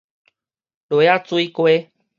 [0.87, 1.91] 螺仔水雞